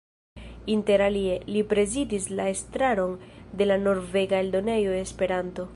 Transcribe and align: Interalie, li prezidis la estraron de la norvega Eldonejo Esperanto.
Interalie, 0.75 1.35
li 1.55 1.61
prezidis 1.73 2.25
la 2.41 2.47
estraron 2.55 3.15
de 3.61 3.69
la 3.73 3.77
norvega 3.87 4.43
Eldonejo 4.47 4.99
Esperanto. 5.05 5.67